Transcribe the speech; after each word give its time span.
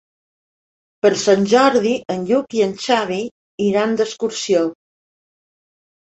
Per 1.05 1.09
Sant 1.23 1.43
Jordi 1.49 1.91
en 2.13 2.23
Lluc 2.29 2.55
i 2.59 2.63
en 2.67 2.73
Xavi 2.85 3.19
iran 3.67 3.93
d'excursió. 3.99 4.63